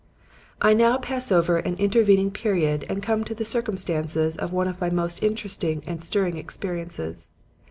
"I 0.63 0.73
now 0.73 0.97
pass 0.97 1.31
over 1.31 1.57
an 1.59 1.75
intervening 1.75 2.31
period 2.31 2.87
and 2.89 3.03
come 3.03 3.23
to 3.23 3.35
the 3.35 3.45
circumstances 3.45 4.35
of 4.35 4.51
one 4.51 4.67
of 4.67 4.81
my 4.81 4.89
most 4.89 5.21
interesting 5.21 5.83
and 5.85 6.03
stirring 6.03 6.37
experiences. 6.37 7.29